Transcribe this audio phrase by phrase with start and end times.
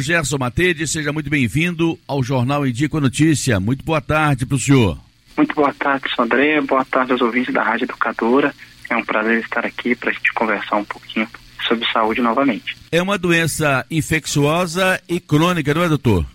[0.00, 3.60] Gerson Matede, seja muito bem-vindo ao Jornal Indico Notícia.
[3.60, 4.98] Muito boa tarde para o senhor.
[5.36, 6.60] Muito boa tarde, André.
[6.60, 8.54] Boa tarde aos ouvintes da Rádio Educadora.
[8.90, 11.28] É um prazer estar aqui para a gente conversar um pouquinho
[11.66, 12.76] sobre saúde novamente.
[12.92, 16.26] É uma doença infecciosa e crônica, não é, doutor?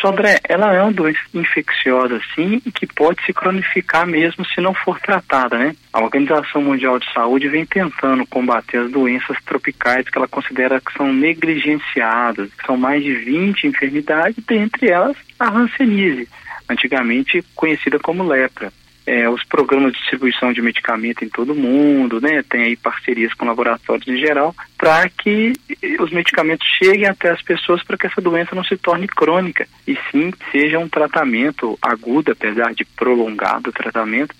[0.00, 4.74] Sodré, ela é uma doença infecciosa, sim, e que pode se cronificar mesmo se não
[4.74, 5.74] for tratada, né?
[5.92, 10.92] A Organização Mundial de Saúde vem tentando combater as doenças tropicais que ela considera que
[10.92, 12.50] são negligenciadas.
[12.66, 16.28] São mais de 20 enfermidades, dentre elas a hanseníase,
[16.68, 18.72] antigamente conhecida como lepra
[19.06, 22.42] é, os programas de distribuição de medicamento em todo o mundo, né?
[22.42, 25.52] Tem aí parcerias com laboratórios em geral para que
[26.00, 29.96] os medicamentos cheguem até as pessoas para que essa doença não se torne crônica e
[30.10, 34.34] sim seja um tratamento agudo, apesar de prolongado o tratamento.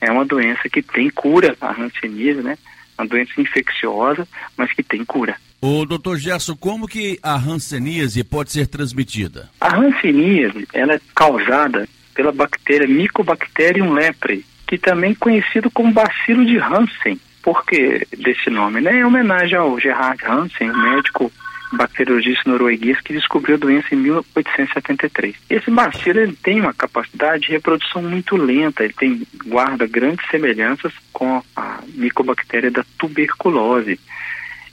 [0.00, 2.56] É uma doença que tem cura, a hanseníase, né?
[2.96, 5.36] Uma doença infecciosa, mas que tem cura.
[5.60, 9.48] O doutor Gerson, como que a hanseníase pode ser transmitida?
[9.60, 16.44] A hanseníase, ela é causada pela bactéria Mycobacterium leprae, que também é conhecido como bacilo
[16.44, 17.20] de Hansen.
[17.42, 18.80] Por que desse nome?
[18.80, 18.98] Né?
[18.98, 21.32] Em homenagem ao Gerhard Hansen, médico
[21.72, 25.34] bacteriologista norueguês que descobriu a doença em 1873.
[25.48, 30.92] Esse bacilo ele tem uma capacidade de reprodução muito lenta, ele tem guarda grandes semelhanças
[31.12, 33.98] com a micobactéria da tuberculose.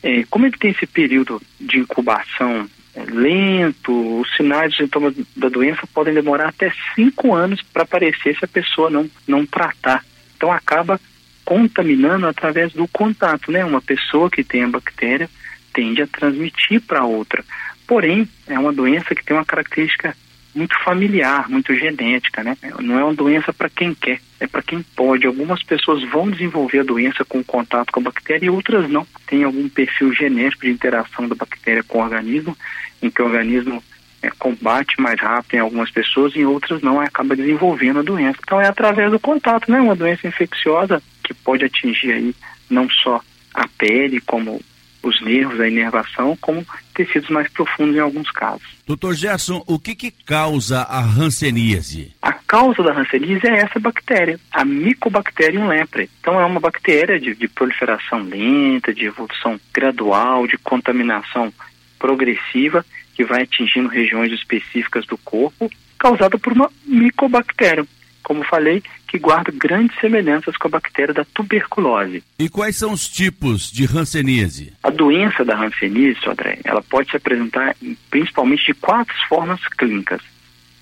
[0.04, 5.88] É, como ele tem esse período de incubação lento, os sinais e sintomas da doença
[5.94, 10.04] podem demorar até cinco anos para aparecer se a pessoa não, não tratar.
[10.36, 11.00] Então acaba
[11.46, 13.66] contaminando através do contato, né?
[13.66, 15.30] Uma pessoa que tem a bactéria
[15.74, 17.44] tende a transmitir para outra.
[17.88, 20.16] Porém, é uma doença que tem uma característica
[20.54, 22.58] muito familiar, muito genética, né?
[22.80, 25.28] Não é uma doença para quem quer, é para quem pode.
[25.28, 29.06] Algumas pessoas vão desenvolver a doença com contato com a bactéria e outras não.
[29.28, 32.58] Tem algum perfil genético de interação da bactéria com o organismo,
[33.02, 33.84] em que o organismo
[34.22, 38.40] é, combate mais rápido em algumas pessoas e em outras não, acaba desenvolvendo a doença.
[38.44, 39.80] Então é através do contato, né?
[39.80, 42.36] Uma doença infecciosa que pode atingir aí
[42.70, 43.22] não só
[43.54, 44.62] a pele, como
[45.02, 46.66] os nervos, a inervação, como
[47.00, 48.68] tecidos mais profundos em alguns casos.
[48.86, 52.14] Doutor Gerson, o que, que causa a hanseníase?
[52.22, 56.10] A causa da hanseníase é essa bactéria, a Mycobacterium leprae.
[56.20, 61.54] Então é uma bactéria de, de proliferação lenta, de evolução gradual, de contaminação
[61.98, 67.86] progressiva, que vai atingindo regiões específicas do corpo, causada por uma micobactéria
[68.30, 72.24] como falei, que guarda grandes semelhanças com a bactéria da tuberculose.
[72.38, 74.72] E quais são os tipos de hanseníase?
[74.84, 77.76] A doença da hanseníase, André, ela pode se apresentar
[78.12, 80.22] principalmente de quatro formas clínicas.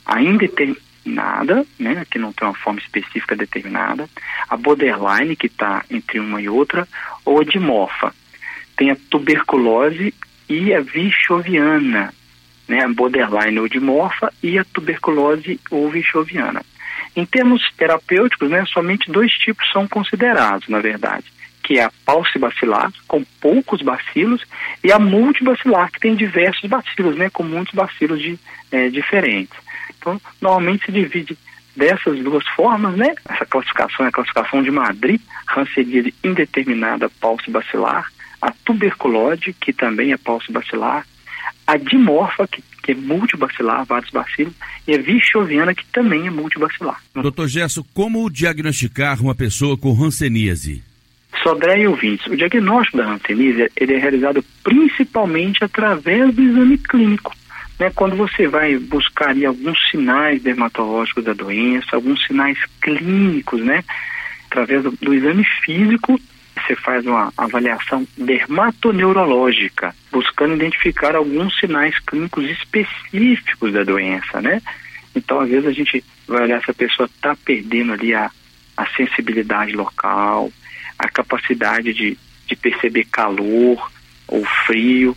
[0.05, 4.09] A indeterminada, né, que não tem uma forma específica determinada,
[4.49, 6.85] a borderline, que está entre uma e outra,
[7.23, 8.13] ou a dimorfa.
[8.75, 10.13] Tem a tuberculose
[10.49, 12.13] e a vichoviana,
[12.67, 16.61] né, a borderline ou dimorfa e a tuberculose ou vichoviana.
[17.17, 21.25] Em termos terapêuticos, né, somente dois tipos são considerados, na verdade,
[21.63, 24.43] que é a paucibacilar, com poucos bacilos,
[24.83, 28.37] e a multibacilar, que tem diversos bacilos, né, com muitos bacilos de,
[28.71, 29.57] é, diferentes.
[29.97, 31.35] Então, normalmente se divide
[31.75, 33.15] dessas duas formas, né?
[33.27, 35.19] Essa classificação é a classificação de Madrid,
[35.55, 41.03] Hanseníase indeterminada paucibacilar, a tuberculose, que também é paucibacilar,
[41.65, 44.53] a dimorfa, que que é multibacilar, vários bacilos,
[44.87, 47.01] e a vichoviana, que também é multibacilar.
[47.13, 50.81] Doutor Gesso, como diagnosticar uma pessoa com hanseníase?
[51.43, 57.35] Sodré e ouvintes, o diagnóstico da hanseníase ele é realizado principalmente através do exame clínico.
[57.77, 63.83] Né, quando você vai buscar ali, alguns sinais dermatológicos da doença, alguns sinais clínicos, né,
[64.49, 66.19] através do, do exame físico
[66.65, 74.61] você faz uma avaliação dermatoneurológica, buscando identificar alguns sinais clínicos específicos da doença, né?
[75.15, 78.29] Então, às vezes, a gente vai olhar se a pessoa está perdendo ali a,
[78.75, 80.51] a sensibilidade local,
[80.97, 83.91] a capacidade de, de perceber calor
[84.27, 85.15] ou frio,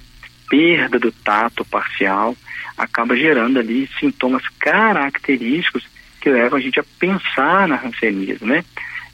[0.48, 2.36] perda do tato parcial,
[2.76, 5.86] acaba gerando ali sintomas característicos
[6.20, 8.64] que levam a gente a pensar na hanseníase, né?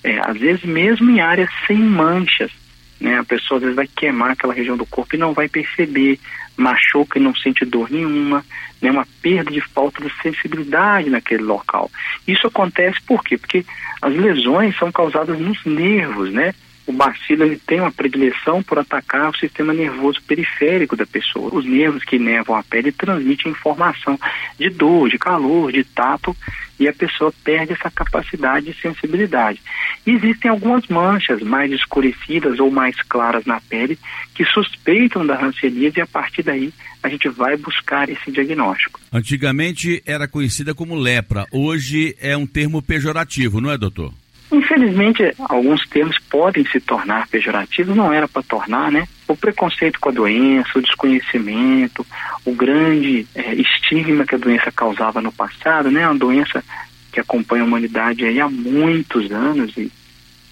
[0.06, 2.52] É, às vezes mesmo em áreas sem manchas,
[3.00, 3.18] né?
[3.18, 6.20] A pessoa às vezes vai queimar aquela região do corpo e não vai perceber,
[6.56, 8.44] machuca e não sente dor nenhuma,
[8.80, 8.88] né?
[8.88, 11.90] Uma perda de falta de sensibilidade naquele local.
[12.24, 13.36] Isso acontece por quê?
[13.36, 13.66] Porque
[14.00, 16.54] as lesões são causadas nos nervos, né?
[16.86, 21.54] O bacilo ele tem uma predileção por atacar o sistema nervoso periférico da pessoa.
[21.54, 24.18] Os nervos que nervam a pele transmitem informação
[24.58, 26.34] de dor, de calor, de tato
[26.78, 29.60] e a pessoa perde essa capacidade de sensibilidade.
[30.06, 33.98] Existem algumas manchas mais escurecidas ou mais claras na pele
[34.34, 36.72] que suspeitam da hanseníase e a partir daí
[37.02, 39.00] a gente vai buscar esse diagnóstico.
[39.12, 44.12] Antigamente era conhecida como lepra, hoje é um termo pejorativo, não é, doutor?
[44.56, 49.06] Infelizmente, alguns termos podem se tornar pejorativos, não era para tornar, né?
[49.28, 52.06] O preconceito com a doença, o desconhecimento,
[52.42, 56.08] o grande é, estigma que a doença causava no passado, né?
[56.08, 56.64] Uma doença
[57.12, 59.92] que acompanha a humanidade aí há muitos anos e,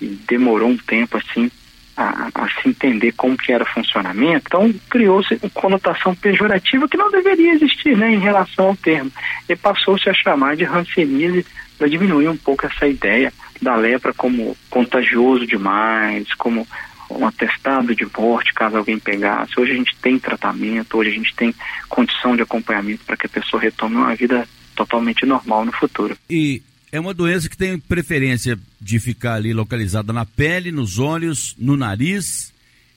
[0.03, 1.51] e demorou um tempo assim
[1.97, 6.97] a, a, se entender como que era o funcionamento, então criou-se uma conotação pejorativa que
[6.97, 9.11] não deveria existir, né, em relação ao termo,
[9.49, 11.47] e passou-se a chamar de ranceníase
[11.79, 16.67] para diminuir um pouco essa ideia da lepra como contagioso demais, como
[17.11, 19.59] um atestado de morte caso alguém pegasse.
[19.59, 21.55] Hoje a gente tem tratamento, hoje a gente tem
[21.89, 26.17] condição de acompanhamento para que a pessoa retome uma vida totalmente normal no futuro.
[26.29, 31.55] E é uma doença que tem preferência de ficar ali localizada na pele, nos olhos,
[31.59, 32.53] no nariz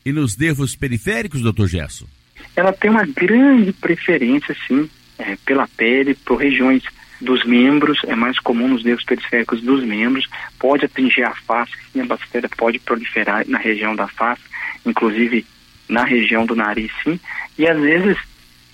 [0.06, 2.08] e nos nervos periféricos, doutor Gesso?
[2.56, 6.84] Ela tem uma grande preferência, sim, é, pela pele, por regiões
[7.20, 10.28] dos membros, é mais comum nos nervos periféricos dos membros,
[10.60, 14.44] pode atingir a face, sim, a bactéria pode proliferar na região da face,
[14.86, 15.46] inclusive
[15.90, 17.20] na região do nariz, sim,
[17.58, 18.18] e às vezes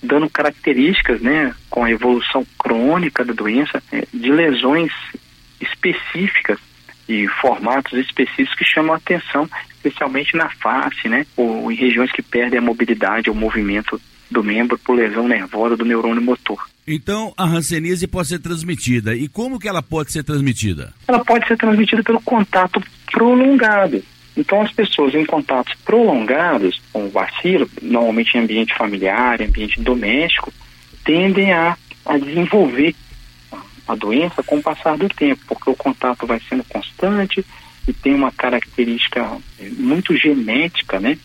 [0.02, 4.92] dando características, né, com a evolução crônica da doença, é, de lesões
[5.60, 6.58] específicas
[7.08, 12.22] e formatos específicos que chamam a atenção, especialmente na face, né, ou em regiões que
[12.22, 14.00] perdem a mobilidade ou movimento
[14.30, 16.58] do membro por lesão nervosa do neurônio motor.
[16.86, 19.14] Então, a hanseníase pode ser transmitida.
[19.14, 20.92] E como que ela pode ser transmitida?
[21.08, 24.02] Ela pode ser transmitida pelo contato prolongado.
[24.36, 29.80] Então, as pessoas em contatos prolongados com o bacilo, normalmente em ambiente familiar, em ambiente
[29.80, 30.52] doméstico,
[31.04, 32.94] tendem a, a desenvolver
[33.86, 37.44] a doença com o passar do tempo, porque o contato vai sendo constante
[37.86, 39.38] e tem uma característica
[39.78, 41.18] muito genética, né?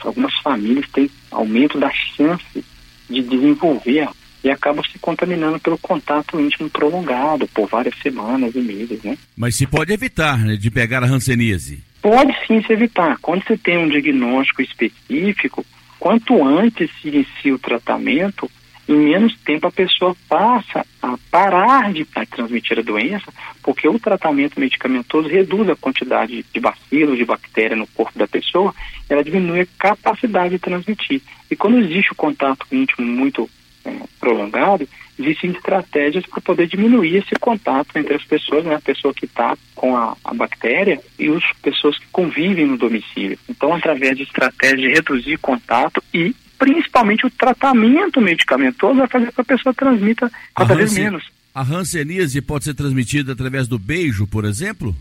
[0.00, 2.64] Algumas famílias têm aumento da chance
[3.08, 4.08] de desenvolver
[4.42, 9.18] e acabam se contaminando pelo contato íntimo prolongado por várias semanas e meses, né?
[9.36, 11.82] Mas se pode evitar, né, de pegar a hanseníase?
[12.00, 13.18] Pode sim se evitar.
[13.20, 15.66] Quando você tem um diagnóstico específico,
[15.98, 18.48] quanto antes se inicia o tratamento,
[18.88, 24.60] em menos tempo a pessoa passa a parar de transmitir a doença, porque o tratamento
[24.60, 28.74] medicamentoso reduz a quantidade de bacilos, de bactéria no corpo da pessoa,
[29.08, 31.20] ela diminui a capacidade de transmitir.
[31.50, 33.50] E quando existe o contato íntimo muito
[33.84, 34.88] é, prolongado,
[35.18, 39.56] existem estratégias para poder diminuir esse contato entre as pessoas, né, a pessoa que está
[39.74, 43.38] com a, a, bactéria e as pessoas que convivem no domicílio.
[43.48, 49.32] Então, através de estratégias de reduzir contato e principalmente o tratamento medicamentoso vai fazer com
[49.32, 51.24] que a pessoa transmita cada vez menos.
[51.54, 54.94] A hanseníase pode ser transmitida através do beijo, por exemplo?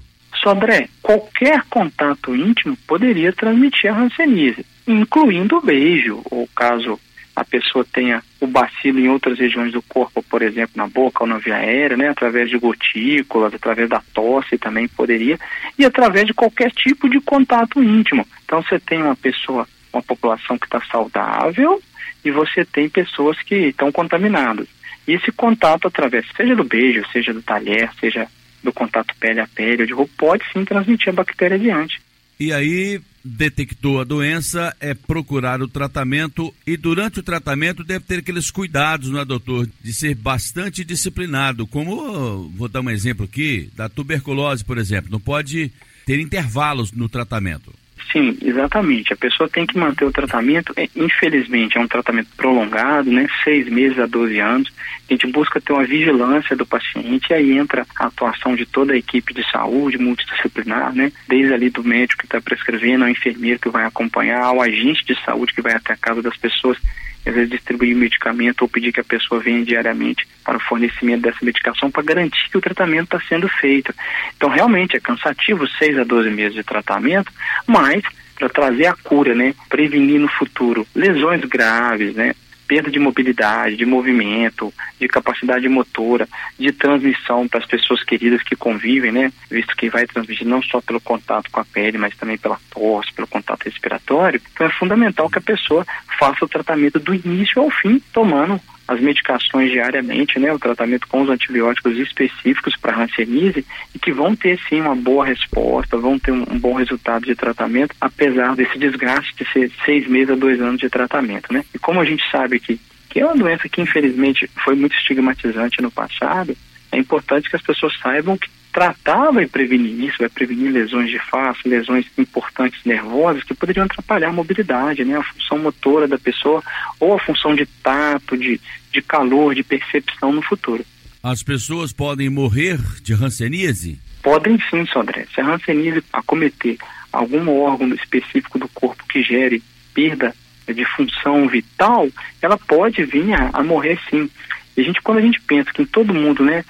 [0.50, 7.00] André, qualquer contato íntimo poderia transmitir a hanseníase, incluindo o beijo, ou caso
[7.36, 11.28] a pessoa tenha o bacilo em outras regiões do corpo, por exemplo, na boca ou
[11.28, 15.38] na via aérea, né, através de gotículas, através da tosse também poderia,
[15.78, 18.25] e através de qualquer tipo de contato íntimo.
[18.46, 21.81] Então você tem uma pessoa, uma população que está saudável
[22.24, 24.68] e você tem pessoas que estão contaminadas.
[25.07, 28.27] E esse contato através, seja do beijo, seja do talher, seja
[28.63, 32.01] do contato pele a pele de roupa, pode sim transmitir a bactéria adiante.
[32.39, 38.19] E aí, detectou a doença, é procurar o tratamento e durante o tratamento deve ter
[38.19, 39.69] aqueles cuidados, não é, doutor?
[39.81, 41.65] De ser bastante disciplinado.
[41.65, 45.12] Como, vou dar um exemplo aqui, da tuberculose, por exemplo.
[45.12, 45.72] Não pode
[46.05, 47.74] ter intervalos no tratamento.
[48.12, 49.13] Sim, exatamente.
[49.13, 53.27] A pessoa tem que manter o tratamento, é, infelizmente é um tratamento prolongado, né?
[53.43, 54.71] Seis meses a 12 anos.
[55.09, 58.93] A gente busca ter uma vigilância do paciente e aí entra a atuação de toda
[58.93, 61.12] a equipe de saúde multidisciplinar, né?
[61.27, 65.15] Desde ali do médico que está prescrevendo, ao enfermeiro que vai acompanhar, ao agente de
[65.24, 66.77] saúde que vai até a casa das pessoas
[67.25, 71.44] às vezes distribuir medicamento ou pedir que a pessoa venha diariamente para o fornecimento dessa
[71.44, 73.94] medicação para garantir que o tratamento está sendo feito.
[74.38, 77.32] Então, realmente é cansativo 6 a 12 meses de tratamento,
[77.65, 78.03] mas
[78.36, 82.36] para trazer a cura, né, prevenir no futuro lesões graves, né,
[82.67, 88.55] perda de mobilidade, de movimento, de capacidade motora, de transmissão para as pessoas queridas que
[88.55, 89.31] convivem, né?
[89.50, 93.13] Visto que vai transmitir não só pelo contato com a pele, mas também pela tosse,
[93.13, 94.41] pelo contato respiratório.
[94.53, 95.86] Então é fundamental que a pessoa
[96.19, 101.22] faça o tratamento do início ao fim, tomando as medicações diariamente, né, o tratamento com
[101.22, 106.32] os antibióticos específicos para hanseníase e que vão ter sim uma boa resposta, vão ter
[106.32, 110.62] um, um, bom resultado de tratamento, apesar desse desgaste de ser seis meses a dois
[110.62, 111.63] anos de tratamento, né?
[111.74, 115.82] E como a gente sabe que, que é uma doença que infelizmente foi muito estigmatizante
[115.82, 116.56] no passado,
[116.92, 121.17] é importante que as pessoas saibam que tratar vai prevenir isso, vai prevenir lesões de
[121.17, 126.62] face, lesões importantes nervosas que poderiam atrapalhar a mobilidade, né, a função motora da pessoa
[127.00, 128.60] ou a função de tato, de,
[128.91, 130.86] de calor, de percepção no futuro.
[131.24, 133.98] As pessoas podem morrer de hanseníase?
[134.22, 135.25] Podem sim, Sodré.
[135.34, 136.77] Se a hanseníase acometer
[137.13, 139.63] algum órgão específico do corpo que gere
[139.94, 140.36] perda
[140.67, 142.10] de função vital,
[142.41, 144.29] ela pode vir a, a morrer sim.
[144.75, 146.65] E a gente, quando a gente pensa que em todo mundo, né,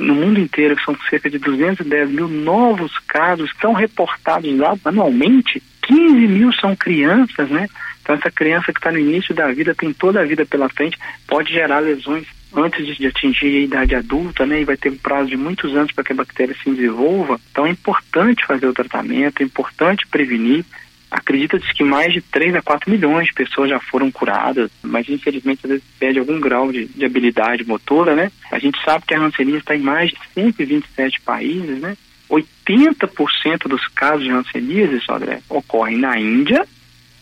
[0.00, 5.62] no mundo inteiro, são cerca de 210 mil novos casos que são reportados lá anualmente,
[5.82, 7.68] 15 mil são crianças, né?
[8.02, 10.98] Então essa criança que está no início da vida, tem toda a vida pela frente,
[11.26, 14.60] pode gerar lesões antes de atingir a idade adulta, né?
[14.60, 17.40] E vai ter um prazo de muitos anos para que a bactéria se desenvolva.
[17.50, 20.64] Então é importante fazer o tratamento, é importante prevenir.
[21.10, 25.60] Acredita-se que mais de 3 a 4 milhões de pessoas já foram curadas, mas infelizmente
[25.64, 28.30] às vezes perde algum grau de, de habilidade motora, né?
[28.50, 31.96] A gente sabe que a hanseníase está em mais de 127 países, né?
[32.30, 36.64] 80% dos casos de hanseníase, André, ocorrem na Índia,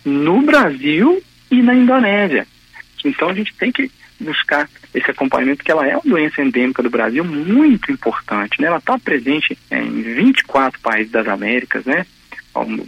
[0.05, 2.47] no Brasil e na Indonésia.
[3.03, 3.91] Então a gente tem que
[4.21, 8.67] buscar esse acompanhamento, que ela é uma doença endêmica do Brasil muito importante, né?
[8.67, 12.05] Ela está presente em 24 países das Américas, né?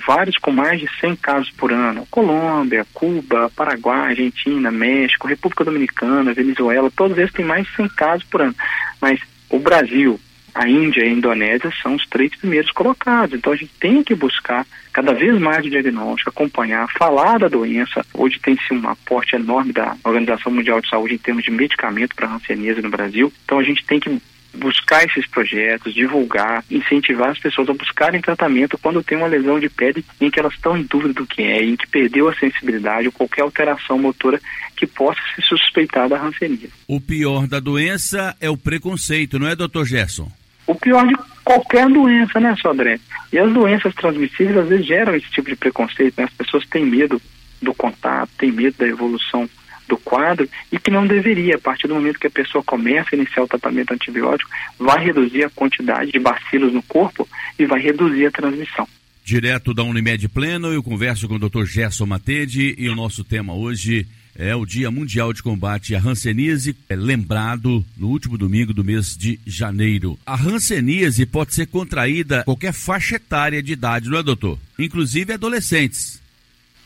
[0.07, 2.07] Vários com mais de 100 casos por ano.
[2.11, 8.25] Colômbia, Cuba, Paraguai, Argentina, México, República Dominicana, Venezuela, todos esses têm mais de 100 casos
[8.25, 8.55] por ano.
[9.01, 10.19] Mas o Brasil,
[10.55, 13.39] a Índia e a Indonésia são os três primeiros colocados.
[13.39, 18.05] Então a gente tem que buscar cada vez mais o diagnóstico, acompanhar, falar da doença.
[18.13, 22.29] Hoje tem-se um aporte enorme da Organização Mundial de Saúde em termos de medicamento para
[22.29, 23.33] a hanseníase no Brasil.
[23.45, 24.21] Então a gente tem que
[24.55, 29.69] buscar esses projetos, divulgar, incentivar as pessoas a buscarem tratamento quando tem uma lesão de
[29.69, 33.07] pele em que elas estão em dúvida do que é, em que perdeu a sensibilidade
[33.07, 34.41] ou qualquer alteração motora
[34.77, 36.71] que possa se suspeitar da hanseníase.
[36.89, 40.31] O pior da doença é o preconceito, não é, doutor Gerson?
[40.67, 41.15] O pior de
[41.45, 42.99] qualquer doença, né, Sodré?
[43.33, 46.25] E as doenças transmissíveis às vezes geram esse tipo de preconceito, né?
[46.25, 47.21] As pessoas têm medo
[47.61, 49.49] do contato, têm medo da evolução
[49.91, 53.17] do quadro e que não deveria, a partir do momento que a pessoa começa a
[53.17, 57.29] iniciar o tratamento antibiótico, vai reduzir a quantidade de bacilos no corpo
[57.59, 58.89] e vai reduzir a transmissão.
[59.23, 61.65] Direto da Unimed Pleno, eu converso com o Dr.
[61.65, 66.75] Gerson Matede e o nosso tema hoje é o Dia Mundial de Combate à Hanseníase,
[66.89, 70.19] é lembrado no último domingo do mês de janeiro.
[70.25, 74.59] A Hanseníase pode ser contraída qualquer faixa etária de idade, não é, doutor?
[74.79, 76.21] Inclusive adolescentes.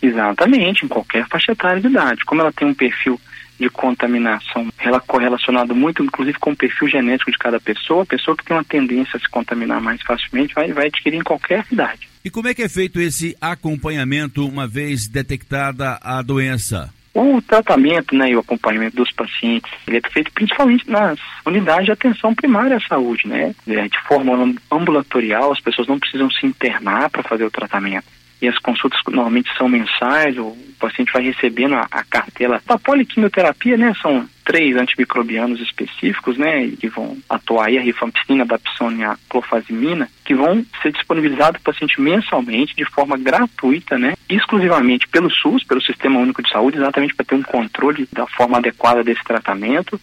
[0.04, 2.24] Exatamente, em qualquer faixa etária de idade.
[2.26, 3.18] Como ela tem um perfil
[3.58, 8.36] de contaminação ela correlacionado muito, inclusive, com o perfil genético de cada pessoa, a pessoa
[8.36, 12.08] que tem uma tendência a se contaminar mais facilmente vai, vai adquirir em qualquer idade.
[12.22, 16.92] E como é que é feito esse acompanhamento uma vez detectada a doença?
[17.14, 21.92] O tratamento né, e o acompanhamento dos pacientes ele é feito principalmente nas unidades de
[21.92, 23.54] atenção primária à saúde, né?
[23.68, 28.04] É, de forma ambulatorial, as pessoas não precisam se internar para fazer o tratamento
[28.40, 33.76] e as consultas normalmente são mensais, o paciente vai recebendo a, a cartela da poliquimioterapia,
[33.76, 33.94] né?
[34.02, 39.16] São três antimicrobianos específicos, né, que vão atuar aí, a rifampicina, a dapsona e a
[39.28, 45.30] clofazimina, que vão ser disponibilizados para o paciente mensalmente, de forma gratuita, né, exclusivamente pelo
[45.30, 49.24] SUS, pelo Sistema Único de Saúde, exatamente para ter um controle da forma adequada desse
[49.24, 49.98] tratamento.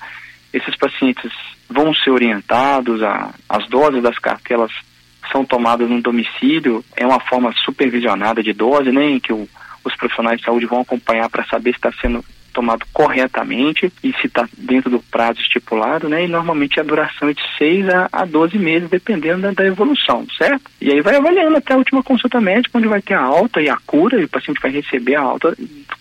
[0.51, 1.31] Esses pacientes
[1.69, 4.71] vão ser orientados, a, as doses das cartelas
[5.31, 9.47] são tomadas no domicílio, é uma forma supervisionada de dose, né, em que o,
[9.83, 14.27] os profissionais de saúde vão acompanhar para saber se está sendo tomado corretamente e se
[14.27, 16.25] está dentro do prazo estipulado, né?
[16.25, 20.25] E normalmente a duração é de 6 a, a 12 meses, dependendo da, da, evolução,
[20.37, 20.69] certo?
[20.79, 23.69] E aí vai avaliando até a última consulta médica, onde vai ter a alta e
[23.69, 25.55] a cura, e o paciente vai receber a alta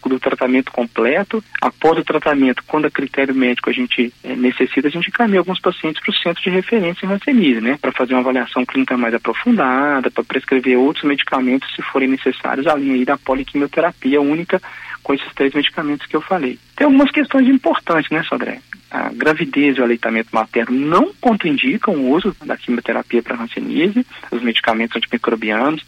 [0.05, 1.43] do tratamento completo.
[1.61, 5.61] Após o tratamento, quando a critério médico a gente é, necessita, a gente encaminha alguns
[5.61, 7.79] pacientes para o centro de referência em Hanseníase, né?
[7.81, 12.93] Para fazer uma avaliação clínica mais aprofundada, para prescrever outros medicamentos se forem necessários, além
[12.93, 14.61] aí da poliquimioterapia única
[15.03, 16.59] com esses três medicamentos que eu falei.
[16.77, 18.61] Tem algumas questões importantes, né, Sodré?
[18.91, 24.43] A gravidez e o aleitamento materno não contraindicam o uso da quimioterapia para hanseníase, os
[24.43, 25.85] medicamentos antimicrobianos.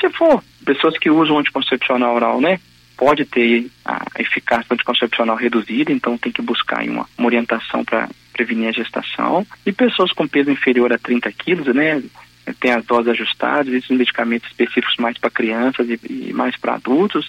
[0.00, 2.60] Se for pessoas que usam anticoncepcional oral, né,
[2.96, 8.68] pode ter a eficácia anticoncepcional reduzida, então tem que buscar uma, uma orientação para prevenir
[8.68, 9.46] a gestação.
[9.66, 12.02] E pessoas com peso inferior a 30 quilos, né,
[12.60, 17.28] tem as doses ajustadas, existem medicamentos específicos mais para crianças e, e mais para adultos.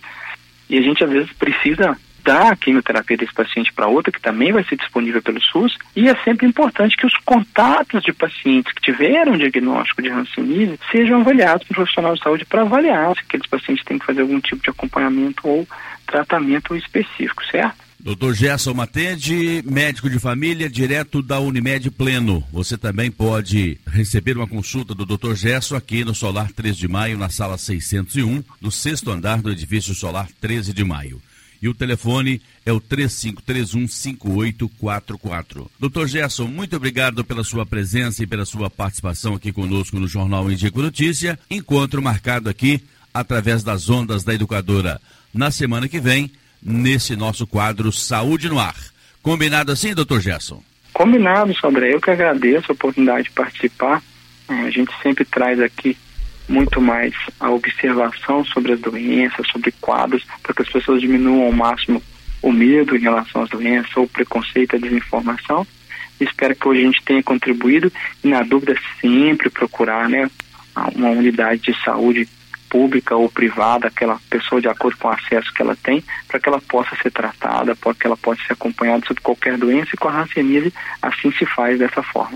[0.70, 4.52] E a gente às vezes precisa dar a quimioterapia desse paciente para outra, que também
[4.52, 8.82] vai ser disponível pelo SUS, e é sempre importante que os contatos de pacientes que
[8.82, 13.86] tiveram diagnóstico de Hanseníase sejam avaliados pelo profissional de saúde para avaliar se aqueles pacientes
[13.86, 15.68] têm que fazer algum tipo de acompanhamento ou
[16.08, 17.85] tratamento específico, certo?
[18.06, 22.44] Doutor Gerson Matende, médico de família, direto da Unimed Pleno.
[22.54, 27.18] Você também pode receber uma consulta do Doutor Gerson aqui no Solar 13 de Maio,
[27.18, 31.20] na sala 601, no sexto andar do edifício Solar 13 de Maio.
[31.60, 35.68] E o telefone é o 3531-5844.
[35.80, 40.52] Doutor Gerson, muito obrigado pela sua presença e pela sua participação aqui conosco no Jornal
[40.52, 41.40] Indico Notícia.
[41.50, 45.02] Encontro marcado aqui através das ondas da educadora
[45.34, 46.30] na semana que vem
[46.66, 48.76] nesse nosso quadro Saúde no Ar.
[49.22, 50.64] Combinado assim, doutor Gerson?
[50.92, 51.94] Combinado, Sandré.
[51.94, 54.02] Eu que agradeço a oportunidade de participar.
[54.50, 55.96] É, a gente sempre traz aqui
[56.48, 61.52] muito mais a observação sobre as doenças, sobre quadros, para que as pessoas diminuam ao
[61.52, 62.02] máximo
[62.42, 65.66] o medo em relação às doenças, ou o preconceito, a desinformação.
[66.20, 67.92] Espero que hoje a gente tenha contribuído
[68.24, 70.30] e, na dúvida, sempre procurar né,
[70.96, 72.28] uma unidade de saúde
[72.70, 76.50] pública ou privada, aquela pessoa de acordo com o acesso que ela tem, para que
[76.50, 80.10] ela possa ser tratada, para que ela possa ser acompanhada sobre qualquer doença e com
[80.10, 82.34] a hanseníase assim se faz dessa forma.